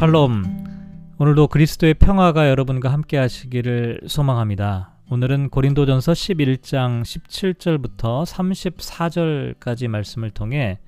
샬롬. 0.00 0.44
오늘도 1.18 1.48
그리스도의 1.48 1.92
평화가 1.92 2.48
여러분과 2.48 2.90
함께 2.90 3.18
하시기를 3.18 4.00
소망합니다. 4.06 4.94
오늘은 5.10 5.50
고린도전서 5.50 6.12
11장 6.12 7.02
17절부터 7.02 8.24
34절까지 8.24 9.88
말씀을 9.88 10.30
통해 10.30 10.78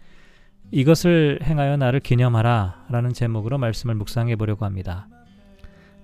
이것을 0.71 1.40
행하여 1.42 1.76
나를 1.76 2.01
기념하라 2.01 2.87
라는 2.88 3.12
제목으로 3.12 3.58
말씀을 3.58 3.96
묵상해 3.96 4.37
보려고 4.37 4.64
합니다. 4.64 5.08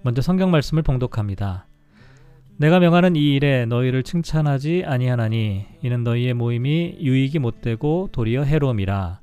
먼저 0.02 0.20
성경 0.20 0.50
말씀을 0.50 0.82
봉독합니다. 0.82 1.66
내가 2.58 2.78
명하는 2.78 3.16
이 3.16 3.36
일에 3.36 3.64
너희를 3.64 4.02
칭찬하지 4.02 4.82
아니하나니 4.84 5.64
이는 5.80 6.04
너희의 6.04 6.34
모임이 6.34 6.98
유익이 7.00 7.38
못되고 7.38 8.10
도리어 8.12 8.42
해로움이라. 8.42 9.20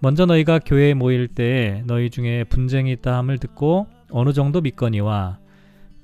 먼저 0.00 0.26
너희가 0.26 0.58
교회에 0.58 0.94
모일 0.94 1.28
때에 1.28 1.82
너희 1.86 2.10
중에 2.10 2.44
분쟁이 2.44 2.92
있다 2.92 3.16
함을 3.16 3.38
듣고 3.38 3.86
어느 4.10 4.32
정도 4.32 4.60
믿거니와 4.60 5.38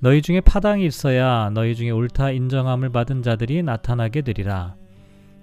너희 0.00 0.22
중에 0.22 0.40
파당이 0.40 0.84
있어야 0.86 1.50
너희 1.50 1.74
중에 1.74 1.90
옳다 1.90 2.30
인정함을 2.30 2.88
받은 2.90 3.22
자들이 3.22 3.62
나타나게 3.62 4.22
되리라. 4.22 4.74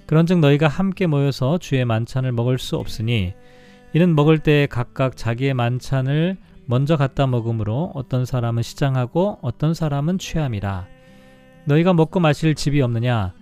그런즉 0.06 0.40
너희가 0.40 0.68
함께 0.68 1.06
모여서 1.06 1.60
주의 1.60 1.86
만찬을 1.86 2.32
먹을 2.32 2.58
수 2.58 2.76
없으니 2.76 3.34
이는 3.94 4.16
먹을 4.16 4.40
때 4.40 4.68
각각 4.70 5.16
자기의 5.16 5.54
만찬을 5.54 6.38
먼저 6.66 6.98
갖다 6.98 7.26
먹으므로 7.28 7.92
어떤 7.96 8.26
사람은 8.26 8.64
시장하고 8.64 9.40
어떤 9.42 9.74
사람은 9.74 10.18
취함이라. 10.18 10.88
너희가 11.66 11.94
먹고 11.94 12.20
마실 12.20 12.54
집이 12.56 12.82
없느냐? 12.82 13.34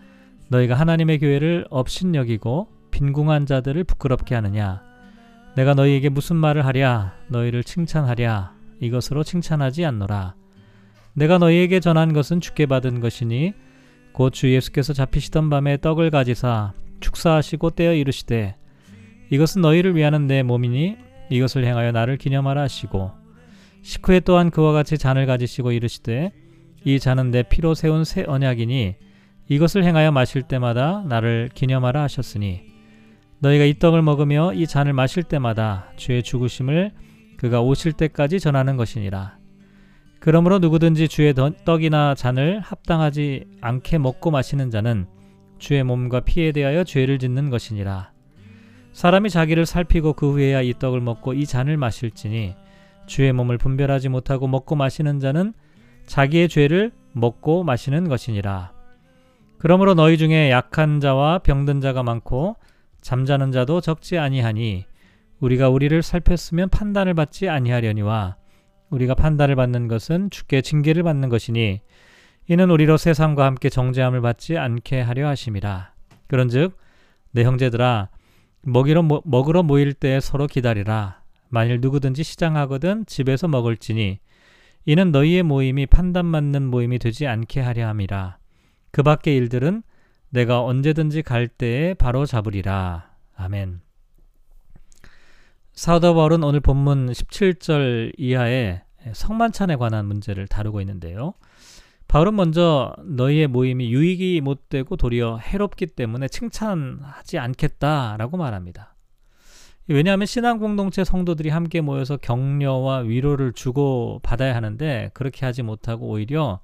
너희가 0.49 0.75
하나님의 0.75 1.19
교회를 1.19 1.65
업신여기고 1.69 2.67
빈궁한 2.91 3.45
자들을 3.45 3.83
부끄럽게 3.83 4.35
하느냐? 4.35 4.86
내가 5.57 5.73
너희에게 5.73 6.09
무슨 6.09 6.35
말을 6.35 6.67
하랴? 6.67 7.15
너희를 7.29 7.63
칭찬하랴? 7.63 8.53
이것으로 8.79 9.23
칭찬하지 9.23 9.85
않노라. 9.85 10.35
내가 11.15 11.39
너희에게 11.39 11.79
전한 11.79 12.13
것은 12.13 12.41
주께 12.41 12.67
받은 12.67 12.99
것이니 12.99 13.53
곧 14.13 14.31
주 14.33 14.53
예수께서 14.53 14.93
잡히시던 14.93 15.49
밤에 15.49 15.77
떡을 15.77 16.11
가지사 16.11 16.73
축사하시고 16.99 17.71
떼어 17.71 17.93
이르시되 17.95 18.55
이것은 19.31 19.63
너희를 19.63 19.95
위하는 19.95 20.27
내 20.27 20.43
몸이니 20.43 20.95
이것을 21.31 21.65
행하여 21.65 21.91
나를 21.91 22.17
기념하라 22.17 22.61
하시고 22.61 23.11
식후에 23.81 24.19
또한 24.19 24.51
그와 24.51 24.73
같이 24.73 24.99
잔을 24.99 25.25
가지시고 25.25 25.71
이르시되 25.71 26.33
이 26.85 26.99
잔은 26.99 27.31
내 27.31 27.41
피로 27.41 27.73
세운 27.73 28.03
새 28.03 28.23
언약이니 28.27 28.95
이것을 29.49 29.83
행하여 29.83 30.11
마실 30.11 30.43
때마다 30.43 31.03
나를 31.07 31.49
기념하라 31.53 32.03
하셨으니 32.03 32.66
너희가 33.39 33.65
이 33.65 33.77
떡을 33.77 34.01
먹으며 34.01 34.53
이 34.53 34.65
잔을 34.65 34.93
마실 34.93 35.23
때마다 35.23 35.91
주의 35.95 36.23
죽으심을 36.23 36.91
그가 37.37 37.61
오실 37.61 37.93
때까지 37.93 38.39
전하는 38.39 38.77
것이니라. 38.77 39.37
그러므로 40.19 40.59
누구든지 40.59 41.07
주의 41.07 41.33
떡이나 41.65 42.15
잔을 42.15 42.59
합당하지 42.61 43.45
않게 43.61 43.99
먹고 43.99 44.31
마시는 44.31 44.71
자는 44.71 45.05
주의 45.59 45.83
몸과 45.83 46.21
피에 46.21 46.51
대하여 46.51 46.83
죄를 46.83 47.19
짓는 47.19 47.49
것이니라. 47.49 48.11
사람이 48.93 49.29
자기를 49.29 49.67
살피고 49.67 50.13
그 50.13 50.31
후에야 50.31 50.61
이 50.63 50.73
떡을 50.79 51.01
먹고 51.01 51.33
이 51.33 51.45
잔을 51.45 51.77
마실지니 51.77 52.55
주의 53.05 53.31
몸을 53.31 53.59
분별하지 53.59 54.09
못하고 54.09 54.47
먹고 54.47 54.75
마시는 54.75 55.19
자는 55.19 55.53
자기의 56.07 56.49
죄를 56.49 56.91
먹고 57.13 57.63
마시는 57.63 58.09
것이니라. 58.09 58.73
그러므로 59.59 59.93
너희 59.93 60.17
중에 60.17 60.49
약한 60.49 60.99
자와 60.99 61.39
병든 61.39 61.81
자가 61.81 62.01
많고 62.01 62.55
잠자는 63.01 63.51
자도 63.51 63.81
적지 63.81 64.17
아니하니 64.17 64.85
우리가 65.39 65.69
우리를 65.69 66.01
살폈으면 66.01 66.69
판단을 66.69 67.13
받지 67.13 67.47
아니하려니와 67.49 68.37
우리가 68.89 69.15
판단을 69.15 69.55
받는 69.55 69.87
것은 69.87 70.29
주께 70.29 70.61
징계를 70.61 71.03
받는 71.03 71.29
것이니 71.29 71.81
이는 72.49 72.69
우리로 72.71 72.97
세상과 72.97 73.45
함께 73.45 73.69
정죄함을 73.69 74.21
받지 74.21 74.57
않게 74.57 75.01
하려 75.01 75.27
하심이라. 75.27 75.93
그런즉 76.27 76.77
내 77.31 77.43
형제들아 77.43 78.09
먹이러 78.61 79.03
모, 79.03 79.21
먹으러 79.25 79.63
모일 79.63 79.93
때 79.93 80.19
서로 80.19 80.47
기다리라. 80.47 81.21
만일 81.49 81.79
누구든지 81.81 82.23
시장하거든 82.23 83.05
집에서 83.05 83.47
먹을지니 83.47 84.19
이는 84.85 85.11
너희의 85.11 85.43
모임이 85.43 85.85
판단 85.85 86.25
맞는 86.25 86.67
모임이 86.67 86.99
되지 86.99 87.27
않게 87.27 87.59
하려 87.59 87.87
함이라. 87.89 88.37
그 88.91 89.03
밖의 89.03 89.35
일들은 89.35 89.83
내가 90.29 90.63
언제든지 90.63 91.21
갈 91.21 91.47
때에 91.47 91.93
바로 91.93 92.25
잡으리라. 92.25 93.11
아멘. 93.35 93.81
사도 95.73 96.15
바울은 96.15 96.43
오늘 96.43 96.59
본문 96.59 97.11
17절 97.11 98.13
이하에 98.17 98.81
성만찬에 99.13 99.75
관한 99.75 100.05
문제를 100.07 100.47
다루고 100.47 100.81
있는데요. 100.81 101.33
바울은 102.07 102.35
먼저 102.35 102.93
너희의 103.03 103.47
모임이 103.47 103.91
유익이 103.91 104.41
못 104.41 104.69
되고 104.69 104.95
도리어 104.95 105.37
해롭기 105.37 105.87
때문에 105.87 106.29
칭찬하지 106.29 107.37
않겠다라고 107.37 108.37
말합니다. 108.37 108.95
왜냐하면 109.87 110.25
신앙 110.25 110.59
공동체 110.59 111.03
성도들이 111.03 111.49
함께 111.49 111.79
모여서 111.79 112.17
격려와 112.17 112.99
위로를 112.99 113.53
주고 113.53 114.19
받아야 114.23 114.55
하는데 114.55 115.11
그렇게 115.13 115.45
하지 115.45 115.63
못하고 115.63 116.07
오히려 116.07 116.59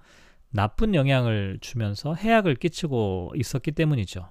나쁜 0.54 0.94
영향을 0.94 1.58
주면서 1.62 2.14
해악을 2.14 2.56
끼치고 2.56 3.34
있었기 3.36 3.72
때문이죠. 3.72 4.30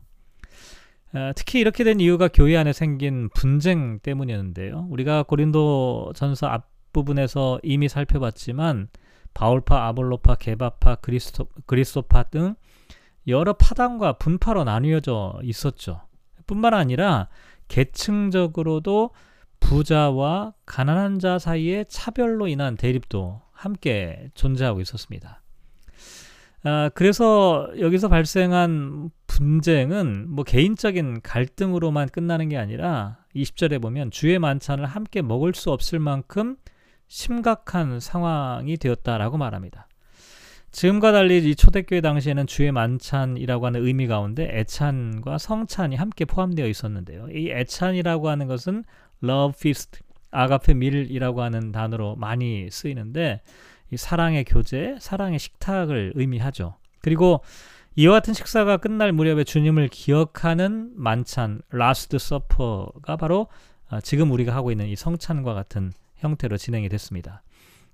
특히 1.35 1.59
이렇게 1.61 1.85
된 1.85 2.01
이유가 2.01 2.29
교회 2.29 2.57
안에 2.57 2.73
생긴 2.73 3.29
분쟁 3.35 3.99
때문이었는데요. 3.99 4.87
우리가 4.89 5.25
고린도 5.25 6.13
전서 6.15 6.47
앞부분에서 6.47 7.61
이미 7.63 7.89
살펴봤지만 7.89 8.89
바울파, 9.35 9.89
아볼로파, 9.89 10.37
게바파, 10.37 10.97
그리스도, 10.97 11.49
그리스도파 11.67 12.23
등 12.25 12.55
여러 13.27 13.53
파당과 13.53 14.15
분파로 14.15 14.65
나뉘어져 14.65 15.41
있었죠. 15.43 16.03
뿐만 16.47 16.73
아니라 16.73 17.29
계층적으로도 17.69 19.11
부자와 19.61 20.55
가난한 20.67 21.19
자 21.19 21.39
사이의 21.39 21.87
차별로 21.89 22.49
인한 22.49 22.77
대립도 22.77 23.43
함께 23.53 24.31
존재하고 24.35 24.81
있었습니다. 24.81 25.42
아, 26.65 26.91
그래서 26.95 27.69
여기서 27.79 28.09
발생한 28.09 29.11
분쟁은 29.27 30.27
뭐 30.29 30.45
개인적인 30.45 31.23
갈등으로만 31.23 32.09
끝나는 32.09 32.49
게 32.49 32.57
아니라 32.57 33.19
20절에 33.35 33.81
보면 33.83 34.11
주의 34.11 34.39
만찬을 34.39 34.87
함께 34.87 35.23
먹을 35.23 35.55
수 35.55 35.73
없을 35.73 35.99
만큼 35.99 36.57
심각한 37.09 37.99
상황이 37.99 38.77
되었다라고 38.77 39.39
말합니다. 39.39 39.89
지금과 40.71 41.13
달리 41.13 41.39
이 41.39 41.55
초대교회 41.55 42.01
당시에는 42.01 42.47
주의 42.47 42.73
만찬이라고 42.73 43.67
하는 43.67 43.85
의미 43.85 44.07
가운데 44.07 44.49
애찬과 44.51 45.37
성찬이 45.37 45.97
함께 45.97 46.25
포함되어 46.25 46.67
있었는데요. 46.67 47.29
이 47.31 47.51
애찬이라고 47.51 48.31
하는 48.31 48.47
것은 48.47 48.85
love 49.23 49.53
feast, 49.59 50.01
아가페 50.31 50.73
meal이라고 50.75 51.43
하는 51.43 51.73
단어로 51.73 52.17
많이 52.17 52.69
쓰이는데 52.71 53.43
이 53.43 53.72
사랑의 53.97 54.45
교제, 54.45 54.97
사랑의 55.01 55.39
식탁을 55.39 56.13
의미하죠. 56.15 56.77
그리고 57.01 57.43
이와 57.95 58.15
같은 58.15 58.33
식사가 58.33 58.79
끝날 58.79 59.13
무렵에 59.13 59.45
주님을 59.45 59.89
기억하는 59.89 60.93
만찬, 60.95 61.61
Last 61.71 62.19
Supper가 62.19 63.17
바로 63.17 63.49
아, 63.89 64.01
지금 64.01 64.31
우리가 64.31 64.55
하고 64.55 64.71
있는 64.71 64.87
이 64.87 64.97
성찬과 64.97 65.53
같은 65.53 65.93
형태로 66.17 66.57
진행이 66.57 66.89
됐습니다. 66.89 67.43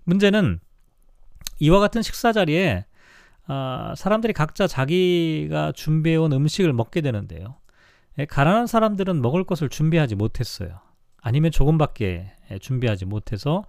문제는 0.04 0.60
이와 1.58 1.80
같은 1.80 2.02
식사 2.02 2.32
자리에 2.32 2.84
아, 3.46 3.94
사람들이 3.96 4.32
각자 4.34 4.66
자기가 4.66 5.72
준비해온 5.72 6.32
음식을 6.32 6.72
먹게 6.72 7.00
되는데요. 7.00 7.56
예, 8.18 8.26
가난한 8.26 8.66
사람들은 8.66 9.22
먹을 9.22 9.44
것을 9.44 9.68
준비하지 9.68 10.14
못했어요. 10.14 10.80
아니면 11.20 11.50
조금밖에 11.50 12.32
예, 12.50 12.58
준비하지 12.58 13.06
못해서 13.06 13.64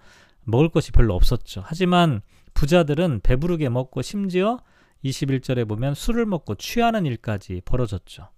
먹을 0.50 0.69
것이 0.69 0.92
별로 0.92 1.16
없었죠. 1.16 1.63
하지만 1.66 2.22
부자들은 2.54 3.22
배부르게 3.24 3.69
먹고 3.69 4.01
심지어 4.01 4.60
21절에 5.04 5.68
보면 5.68 5.94
술을 5.94 6.25
먹고 6.25 6.56
취하는 6.56 7.06
일까지 7.06 7.62
벌어졌죠. 7.63 8.30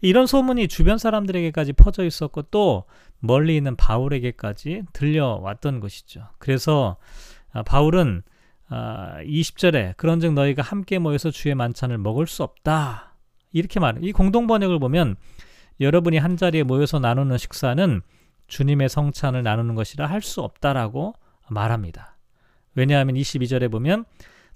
이런 0.00 0.26
소문이 0.26 0.68
주변 0.68 0.98
사람들에게까지 0.98 1.72
퍼져 1.72 2.04
있었고 2.04 2.42
또 2.42 2.84
멀리 3.20 3.56
있는 3.56 3.74
바울에게까지 3.76 4.82
들려왔던 4.92 5.80
것이죠. 5.80 6.28
그래서 6.38 6.96
아, 7.52 7.62
바울은 7.62 8.22
20절에 8.70 9.90
아, 9.90 9.92
그런즉 9.96 10.34
너희가 10.34 10.62
함께 10.62 10.98
모여서 10.98 11.30
주의 11.30 11.54
만찬을 11.54 11.96
먹을 11.98 12.26
수 12.26 12.42
없다. 12.42 13.14
이렇게 13.52 13.80
말해. 13.80 14.00
이 14.02 14.12
공동 14.12 14.46
번역을 14.46 14.78
보면 14.78 15.16
여러분이 15.80 16.18
한 16.18 16.36
자리에 16.36 16.64
모여서 16.64 16.98
나누는 16.98 17.38
식사는 17.38 18.02
주님의 18.48 18.88
성찬을 18.88 19.42
나누는 19.42 19.74
것이라 19.74 20.06
할 20.06 20.20
수 20.20 20.42
없다라고 20.42 21.14
말합니다. 21.48 22.16
왜냐하면 22.74 23.14
22절에 23.16 23.70
보면 23.70 24.04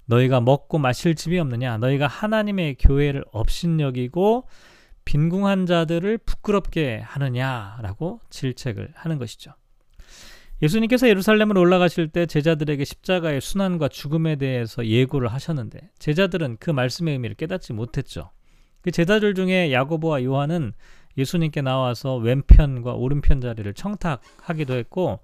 너희가 0.05 0.41
먹고 0.41 0.79
마실 0.79 1.15
집이 1.15 1.37
없느냐 1.39 1.77
너희가 1.77 2.07
하나님의 2.07 2.75
교회를 2.79 3.23
업신여기고 3.31 4.47
빈궁한 5.05 5.65
자들을 5.65 6.17
부끄럽게 6.19 7.01
하느냐라고 7.03 8.21
질책을 8.29 8.91
하는 8.95 9.17
것이죠. 9.17 9.53
예수님께서 10.61 11.07
예루살렘으로 11.07 11.61
올라가실 11.61 12.09
때 12.09 12.25
제자들에게 12.25 12.83
십자가의 12.83 13.39
순환과 13.39 13.87
죽음에 13.87 14.35
대해서 14.35 14.85
예고를 14.85 15.29
하셨는데 15.29 15.89
제자들은 15.99 16.57
그 16.59 16.69
말씀의 16.69 17.13
의미를 17.13 17.35
깨닫지 17.35 17.73
못했죠. 17.73 18.31
그 18.81 18.91
제자들 18.91 19.35
중에 19.35 19.71
야고보와 19.71 20.23
요한은 20.23 20.73
예수님께 21.17 21.61
나와서 21.61 22.17
왼편과 22.17 22.93
오른편 22.93 23.41
자리를 23.41 23.73
청탁하기도 23.73 24.75
했고 24.75 25.19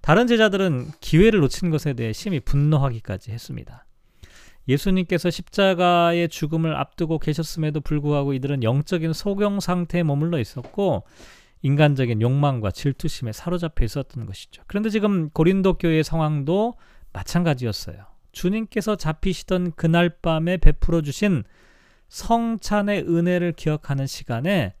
다른 0.00 0.26
제자들은 0.26 0.92
기회를 1.00 1.40
놓친 1.40 1.70
것에 1.70 1.92
대해 1.94 2.12
심히 2.12 2.40
분노하기까지 2.40 3.30
했습니다. 3.30 3.84
예수님께서 4.68 5.30
십자가의 5.30 6.28
죽음을 6.28 6.76
앞두고 6.76 7.18
계셨음에도 7.18 7.80
불구하고 7.80 8.34
이들은 8.34 8.62
영적인 8.62 9.12
소경 9.12 9.60
상태에 9.60 10.02
머물러 10.02 10.38
있었고 10.38 11.04
인간적인 11.62 12.20
욕망과 12.20 12.70
질투심에 12.70 13.32
사로잡혀 13.32 13.84
있었던 13.84 14.26
것이죠. 14.26 14.62
그런데 14.66 14.90
지금 14.90 15.30
고린도 15.30 15.78
교회의 15.78 16.04
상황도 16.04 16.74
마찬가지였어요. 17.12 18.04
주님께서 18.32 18.96
잡히시던 18.96 19.72
그날 19.72 20.10
밤에 20.10 20.58
베풀어 20.58 21.02
주신 21.02 21.44
성찬의 22.08 23.02
은혜를 23.08 23.52
기억하는 23.52 24.06
시간에 24.06 24.74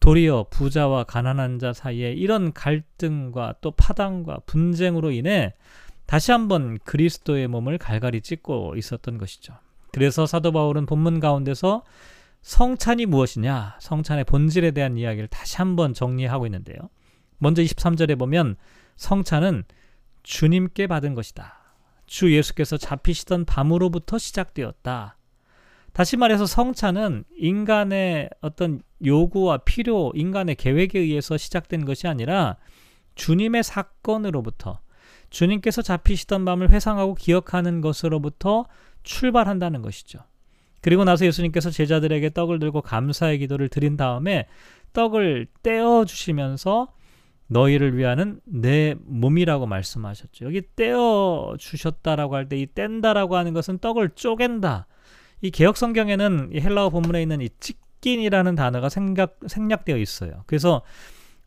도리어 0.00 0.46
부자와 0.50 1.04
가난한 1.04 1.58
자 1.58 1.72
사이에 1.72 2.12
이런 2.12 2.52
갈등과 2.52 3.54
또 3.60 3.70
파당과 3.70 4.40
분쟁으로 4.46 5.10
인해 5.10 5.54
다시 6.06 6.32
한번 6.32 6.78
그리스도의 6.84 7.48
몸을 7.48 7.78
갈갈이 7.78 8.20
찢고 8.20 8.74
있었던 8.76 9.18
것이죠. 9.18 9.54
그래서 9.92 10.26
사도 10.26 10.52
바울은 10.52 10.86
본문 10.86 11.20
가운데서 11.20 11.84
성찬이 12.42 13.06
무엇이냐, 13.06 13.78
성찬의 13.80 14.24
본질에 14.24 14.72
대한 14.72 14.98
이야기를 14.98 15.28
다시 15.28 15.56
한번 15.56 15.94
정리하고 15.94 16.46
있는데요. 16.46 16.76
먼저 17.38 17.62
23절에 17.62 18.18
보면 18.18 18.56
성찬은 18.96 19.64
주님께 20.22 20.86
받은 20.86 21.14
것이다. 21.14 21.54
주 22.06 22.34
예수께서 22.34 22.76
잡히시던 22.76 23.46
밤으로부터 23.46 24.18
시작되었다. 24.18 25.16
다시 25.94 26.16
말해서 26.16 26.44
성찬은 26.44 27.22
인간의 27.38 28.28
어떤 28.40 28.82
요구와 29.04 29.58
필요, 29.58 30.10
인간의 30.14 30.56
계획에 30.56 30.98
의해서 30.98 31.36
시작된 31.36 31.84
것이 31.84 32.08
아니라 32.08 32.56
주님의 33.14 33.62
사건으로부터 33.62 34.80
주님께서 35.30 35.82
잡히시던 35.82 36.44
밤을 36.44 36.70
회상하고 36.70 37.14
기억하는 37.14 37.80
것으로부터 37.80 38.66
출발한다는 39.04 39.82
것이죠. 39.82 40.18
그리고 40.80 41.04
나서 41.04 41.24
예수님께서 41.26 41.70
제자들에게 41.70 42.30
떡을 42.30 42.58
들고 42.58 42.82
감사의 42.82 43.38
기도를 43.38 43.68
드린 43.68 43.96
다음에 43.96 44.48
떡을 44.94 45.46
떼어 45.62 46.04
주시면서 46.06 46.88
너희를 47.46 47.96
위하는 47.96 48.40
내 48.44 48.96
몸이라고 49.04 49.66
말씀하셨죠. 49.66 50.44
여기 50.44 50.62
떼어 50.74 51.54
주셨다라고 51.56 52.34
할 52.34 52.48
때 52.48 52.58
이 52.58 52.66
뗀다라고 52.66 53.36
하는 53.36 53.54
것은 53.54 53.78
떡을 53.78 54.10
쪼갠다. 54.16 54.88
이 55.44 55.50
개혁 55.50 55.76
성경에는 55.76 56.52
이 56.54 56.60
헬라어 56.60 56.88
본문에 56.88 57.20
있는 57.20 57.42
이 57.42 57.50
찢긴이라는 57.60 58.54
단어가 58.54 58.88
생각, 58.88 59.38
생략되어 59.46 59.98
있어요. 59.98 60.42
그래서 60.46 60.80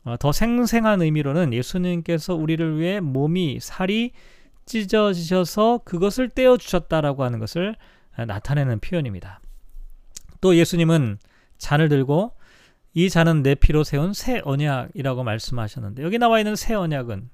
어, 0.03 0.15
더 0.19 0.31
생생한 0.31 1.01
의미로는 1.01 1.51
예수님께서 1.51 2.35
우리를 2.35 2.79
위해 2.79 2.99
몸이 2.99 3.57
살이 3.59 4.11
찢어지셔서 4.67 5.79
그것을 5.83 6.29
떼어 6.29 6.57
주셨다라고 6.57 7.23
하는 7.23 7.39
것을 7.39 7.75
나타내는 8.15 8.81
표현입니다. 8.81 9.41
또 10.41 10.55
예수님은 10.55 11.17
잔을 11.57 11.89
들고 11.89 12.33
이 12.93 13.09
잔은 13.09 13.41
내 13.41 13.55
피로 13.55 13.83
세운 13.83 14.13
새 14.13 14.41
언약이라고 14.43 15.23
말씀하셨는데 15.23 16.03
여기 16.03 16.19
나와 16.19 16.37
있는 16.37 16.55
새 16.55 16.75
언약은 16.75 17.31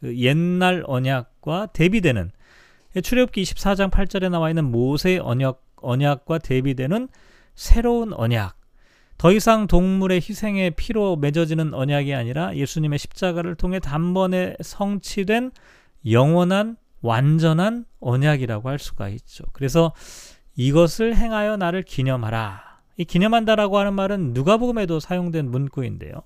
그 0.00 0.18
옛날 0.18 0.84
언약과 0.86 1.68
대비되는 1.72 2.32
출애굽기 3.02 3.42
24장 3.44 3.90
8절에 3.90 4.28
나와 4.28 4.50
있는 4.50 4.70
모세 4.70 5.16
언약 5.16 5.71
언약과 5.82 6.38
대비되는 6.38 7.08
새로운 7.54 8.12
언약. 8.12 8.56
더 9.18 9.30
이상 9.30 9.66
동물의 9.66 10.16
희생의 10.18 10.72
피로 10.72 11.16
맺어지는 11.16 11.74
언약이 11.74 12.12
아니라 12.14 12.56
예수님의 12.56 12.98
십자가를 12.98 13.54
통해 13.54 13.78
단번에 13.78 14.56
성취된 14.60 15.52
영원한 16.10 16.76
완전한 17.02 17.84
언약이라고 18.00 18.68
할 18.68 18.78
수가 18.78 19.08
있죠. 19.10 19.44
그래서 19.52 19.92
이것을 20.56 21.14
행하여 21.16 21.56
나를 21.56 21.82
기념하라. 21.82 22.80
이 22.96 23.04
기념한다라고 23.04 23.78
하는 23.78 23.94
말은 23.94 24.32
누가복음에도 24.32 25.00
사용된 25.00 25.50
문구인데요. 25.50 26.22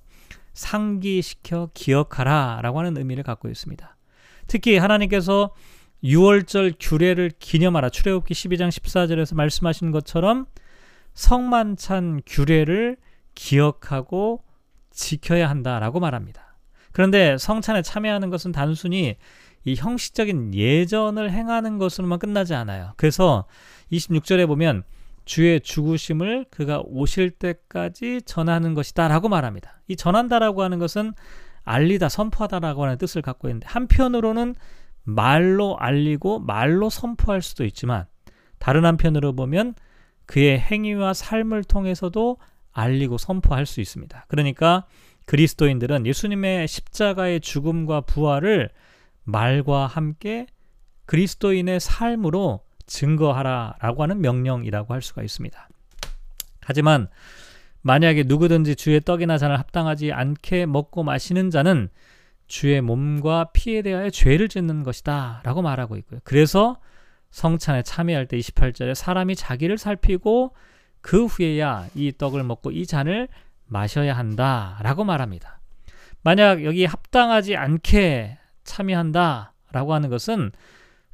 상기시켜 0.52 1.70
기억하라라고 1.75 2.79
하는 2.79 2.97
의미를 2.97 3.23
갖고 3.23 3.49
있습니다. 3.49 3.97
특히 4.47 4.79
하나님께서 4.79 5.52
6월절 6.06 6.75
규례를 6.79 7.32
기념하라. 7.38 7.91
출애굽기 7.91 8.32
12장 8.32 8.69
14절에서 8.69 9.35
말씀하신 9.35 9.91
것처럼 9.91 10.47
성만찬 11.14 12.23
규례를 12.26 12.97
기억하고 13.35 14.43
지켜야 14.91 15.50
한다라고 15.50 16.00
말합니다. 16.00 16.56
그런데 16.93 17.37
성찬에 17.38 17.82
참여하는 17.82 18.31
것은 18.31 18.53
단순히 18.53 19.17
이 19.64 19.75
형식적인 19.75 20.55
예전을 20.55 21.31
행하는 21.31 21.79
것으로만 21.79 22.19
끝나지 22.19 22.55
않아요. 22.55 22.93
그래서 22.97 23.47
26절에 23.93 24.47
보면 24.47 24.85
주의 25.25 25.61
죽으심을 25.61 26.47
그가 26.50 26.82
오실 26.87 27.31
때까지 27.31 28.23
전하는 28.25 28.75
것이다라고 28.75 29.29
말합니다. 29.29 29.81
이 29.88 29.97
전한다라고 29.97 30.62
하는 30.62 30.79
것은 30.79 31.12
알리다, 31.64 32.09
선포하다라고 32.09 32.85
하는 32.85 32.97
뜻을 32.97 33.23
갖고 33.23 33.49
있는데 33.49 33.67
한편으로는 33.69 34.55
말로 35.06 35.79
알리고 35.79 36.41
말로 36.41 36.91
선포할 36.91 37.41
수도 37.41 37.64
있지만 37.64 38.06
다른 38.58 38.85
한편으로 38.85 39.35
보면 39.35 39.75
그의 40.26 40.58
행위와 40.58 41.14
삶을 41.14 41.64
통해서도 41.64 42.38
알리고 42.73 43.17
선포할 43.17 43.64
수 43.64 43.81
있습니다. 43.81 44.26
그러니까 44.29 44.87
그리스도인들은 45.25 46.06
예수님의 46.06 46.67
십자가의 46.67 47.41
죽음과 47.41 48.03
부활을 48.03 48.70
말과 49.23 49.87
함께 49.87 50.47
그리스도인의 51.06 51.79
삶으로 51.81 52.64
증거하라 52.87 53.76
라고 53.81 54.02
하는 54.02 54.20
명령이라고 54.20 54.93
할 54.93 55.02
수가 55.02 55.23
있습니다. 55.23 55.69
하지만 56.62 57.09
만약에 57.82 58.25
누구든지 58.25 58.75
주의 58.75 59.00
떡이나 59.00 59.38
잔을 59.38 59.59
합당하지 59.61 60.12
않게 60.12 60.67
먹고 60.67 61.05
마시는 61.05 61.50
자는 61.50 61.88
주의 62.46 62.81
몸과 62.81 63.50
피에 63.52 63.82
대하여 63.82 64.10
죄를 64.10 64.49
짓는 64.49 64.82
것이다 64.82 65.40
라고 65.44 65.62
말하고 65.62 65.97
있고요. 65.97 66.21
그래서 66.25 66.78
성찬에 67.30 67.82
참여할 67.82 68.26
때 68.26 68.38
28절에 68.38 68.94
사람이 68.94 69.37
자기를 69.37 69.78
살피고 69.78 70.54
그 71.00 71.26
후에야 71.26 71.88
이 71.94 72.12
떡을 72.16 72.42
먹고 72.44 72.71
이 72.71 72.87
잔을 72.87 73.28
마셔야 73.66 74.16
한다 74.16 74.78
라고 74.82 75.04
말합니다. 75.04 75.61
만약 76.23 76.64
여기 76.64 76.85
합당하지 76.85 77.56
않게 77.56 78.38
참여한다 78.64 79.52
라고 79.73 79.94
하는 79.94 80.09
것은 80.09 80.52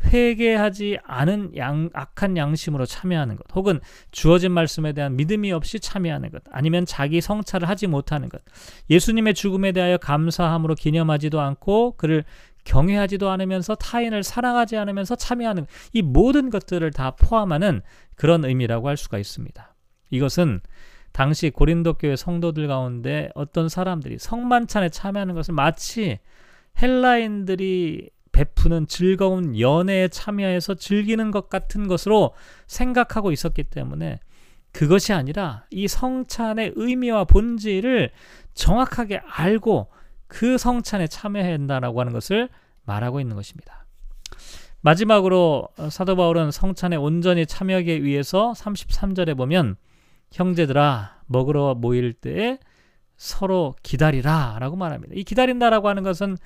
회개하지 0.04 0.98
않은 1.04 1.56
양, 1.56 1.90
악한 1.92 2.36
양심으로 2.36 2.86
참여하는 2.86 3.36
것, 3.36 3.44
혹은 3.54 3.80
주어진 4.10 4.52
말씀에 4.52 4.92
대한 4.92 5.16
믿음이 5.16 5.52
없이 5.52 5.80
참여하는 5.80 6.30
것, 6.30 6.42
아니면 6.50 6.86
자기 6.86 7.20
성찰을 7.20 7.68
하지 7.68 7.86
못하는 7.86 8.28
것, 8.28 8.42
예수님의 8.90 9.34
죽음에 9.34 9.72
대하여 9.72 9.96
감사함으로 9.98 10.74
기념하지도 10.74 11.40
않고 11.40 11.96
그를 11.96 12.24
경외하지도 12.64 13.28
않으면서 13.30 13.74
타인을 13.74 14.22
사랑하지 14.22 14.76
않으면서 14.76 15.16
참여하는 15.16 15.66
이 15.92 16.02
모든 16.02 16.50
것들을 16.50 16.90
다 16.92 17.12
포함하는 17.12 17.82
그런 18.14 18.44
의미라고 18.44 18.88
할 18.88 18.96
수가 18.96 19.18
있습니다. 19.18 19.74
이것은 20.10 20.60
당시 21.12 21.50
고린도 21.50 21.94
교회 21.94 22.16
성도들 22.16 22.68
가운데 22.68 23.30
어떤 23.34 23.68
사람들이 23.68 24.18
성만찬에 24.18 24.88
참여하는 24.88 25.34
것을 25.34 25.54
마치 25.54 26.20
헬라인들이 26.80 28.08
베푸는 28.32 28.86
즐거운 28.86 29.58
연애에 29.58 30.08
참여해서 30.08 30.74
즐기는 30.74 31.30
것 31.30 31.48
같은 31.48 31.86
것으로 31.86 32.34
생각하고 32.66 33.30
있었기 33.30 33.64
때문에 33.64 34.20
그것이 34.72 35.12
아니라 35.12 35.64
이 35.70 35.86
성찬의 35.86 36.72
의미와 36.76 37.24
본질을 37.24 38.10
정확하게 38.54 39.20
알고 39.24 39.88
그 40.26 40.56
성찬에 40.56 41.06
참여해야 41.06 41.52
한다라고 41.52 42.00
하는 42.00 42.12
것을 42.12 42.48
말하고 42.84 43.20
있는 43.20 43.36
것입니다. 43.36 43.86
마지막으로 44.80 45.68
사도 45.90 46.16
바울은 46.16 46.50
성찬에 46.50 46.96
온전히 46.96 47.46
참여하기 47.46 48.02
위해서 48.02 48.52
33절에 48.56 49.36
보면 49.36 49.76
형제들아 50.32 51.20
먹으러 51.26 51.74
모일 51.74 52.12
때에 52.14 52.58
서로 53.16 53.76
기다리라라고 53.82 54.74
말합니다. 54.76 55.14
이 55.16 55.22
기다린다라고 55.22 55.88
하는 55.88 56.02
것은 56.02 56.36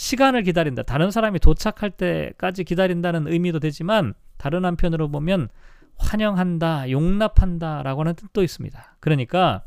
시간을 0.00 0.44
기다린다. 0.44 0.82
다른 0.82 1.10
사람이 1.10 1.40
도착할 1.40 1.90
때까지 1.90 2.64
기다린다는 2.64 3.30
의미도 3.30 3.60
되지만 3.60 4.14
다른 4.38 4.64
한편으로 4.64 5.10
보면 5.10 5.50
환영한다, 5.98 6.90
용납한다라고 6.90 8.00
하는 8.00 8.14
뜻도 8.14 8.42
있습니다. 8.42 8.96
그러니까 8.98 9.62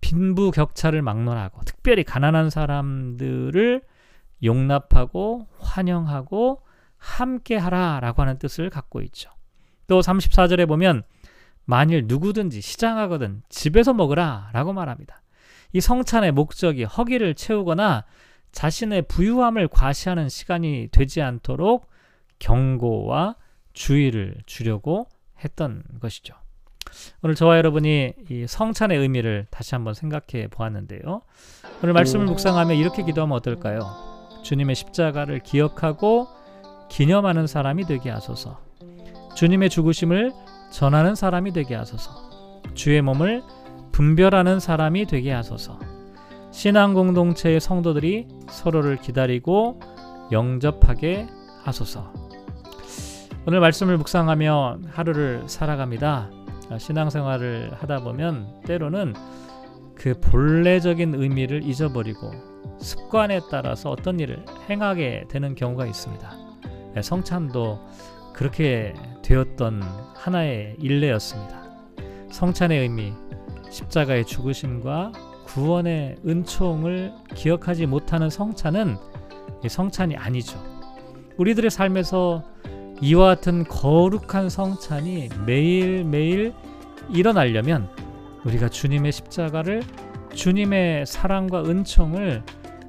빈부 0.00 0.50
격차를 0.50 1.02
막론하고 1.02 1.60
특별히 1.66 2.02
가난한 2.02 2.50
사람들을 2.50 3.82
용납하고 4.42 5.46
환영하고 5.60 6.62
함께하라라고 6.96 8.22
하는 8.22 8.38
뜻을 8.40 8.70
갖고 8.70 9.02
있죠. 9.02 9.30
또 9.86 10.00
34절에 10.00 10.66
보면 10.66 11.04
만일 11.64 12.06
누구든지 12.08 12.60
시장하거든 12.60 13.44
집에서 13.48 13.94
먹으라라고 13.94 14.72
말합니다. 14.72 15.22
이 15.72 15.80
성찬의 15.80 16.32
목적이 16.32 16.82
허기를 16.84 17.36
채우거나 17.36 18.04
자신의 18.54 19.02
부유함을 19.02 19.68
과시하는 19.68 20.28
시간이 20.28 20.88
되지 20.92 21.20
않도록 21.20 21.90
경고와 22.38 23.36
주의를 23.72 24.36
주려고 24.46 25.08
했던 25.44 25.82
것이죠. 26.00 26.34
오늘 27.22 27.34
저와 27.34 27.56
여러분이 27.58 28.12
이 28.30 28.46
성찬의 28.46 28.96
의미를 28.96 29.46
다시 29.50 29.74
한번 29.74 29.94
생각해 29.94 30.46
보았는데요. 30.48 31.22
오늘 31.82 31.92
말씀을 31.92 32.26
묵상하며 32.26 32.74
이렇게 32.74 33.02
기도하면 33.02 33.36
어떨까요? 33.36 33.80
주님의 34.44 34.76
십자가를 34.76 35.40
기억하고 35.40 36.28
기념하는 36.88 37.48
사람이 37.48 37.86
되게 37.86 38.10
하소서. 38.10 38.60
주님의 39.34 39.68
죽으심을 39.70 40.32
전하는 40.70 41.16
사람이 41.16 41.52
되게 41.52 41.74
하소서. 41.74 42.62
주의 42.74 43.02
몸을 43.02 43.42
분별하는 43.90 44.60
사람이 44.60 45.06
되게 45.06 45.32
하소서. 45.32 45.93
신앙 46.54 46.94
공동체의 46.94 47.58
성도들이 47.58 48.28
서로를 48.48 48.96
기다리고 48.96 49.80
영접하게 50.30 51.26
하소서. 51.64 52.12
오늘 53.44 53.58
말씀을 53.58 53.98
묵상하며 53.98 54.78
하루를 54.86 55.42
살아갑니다. 55.48 56.30
신앙생활을 56.78 57.72
하다 57.74 58.04
보면 58.04 58.60
때로는 58.66 59.14
그 59.96 60.14
본래적인 60.20 61.16
의미를 61.16 61.64
잊어버리고 61.64 62.30
습관에 62.78 63.40
따라서 63.50 63.90
어떤 63.90 64.20
일을 64.20 64.44
행하게 64.70 65.24
되는 65.28 65.56
경우가 65.56 65.86
있습니다. 65.86 66.30
성찬도 67.02 67.80
그렇게 68.32 68.94
되었던 69.22 69.82
하나의 70.14 70.76
일례였습니다. 70.78 71.64
성찬의 72.30 72.78
의미, 72.78 73.12
십자가의 73.70 74.24
죽으심과 74.24 75.33
구원의 75.54 76.16
은총을 76.26 77.12
기억하지 77.32 77.86
못하는 77.86 78.28
성찬은 78.28 78.96
성찬이 79.68 80.16
아니죠. 80.16 80.60
우리들의 81.36 81.70
삶에서 81.70 82.42
이와 83.00 83.26
같은 83.36 83.62
거룩한 83.62 84.48
성찬이 84.48 85.28
매일매일 85.46 86.54
일어나려면 87.08 87.88
우리가 88.44 88.68
주님의 88.68 89.12
십자가를 89.12 89.82
주님의 90.34 91.06
사랑과 91.06 91.62
은총을 91.62 92.42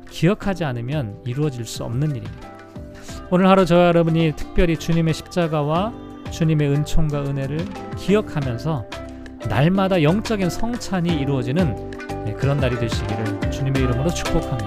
기억하지 0.09 0.63
않으면 0.63 1.21
이루어질 1.23 1.65
수 1.65 1.83
없는 1.83 2.15
일입니다. 2.15 2.51
오늘 3.29 3.47
하루 3.47 3.67
저와 3.67 3.87
여러분이 3.89 4.33
특별히 4.35 4.75
주님의 4.77 5.13
십자가와 5.13 5.93
주님의 6.31 6.69
은총과 6.69 7.25
은혜를 7.25 7.59
기억하면서 7.97 8.85
날마다 9.49 10.01
영적인 10.01 10.49
성찬이 10.49 11.15
이루어지는 11.19 11.94
그런 12.33 12.57
날이 12.57 12.77
되시기를 12.79 13.51
주님의 13.51 13.83
이름으로 13.83 14.09
축복합니다. 14.09 14.64